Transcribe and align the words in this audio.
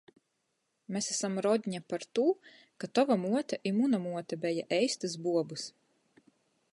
Mes 0.95 1.09
asam 1.15 1.35
rodņa 1.47 1.81
partū, 1.93 2.25
ka 2.85 2.89
tova 2.99 3.19
muote 3.27 3.61
i 3.73 3.73
muna 3.81 3.99
muote 4.07 4.41
beja 4.47 4.65
eistys 4.79 5.17
buobys. 5.27 5.69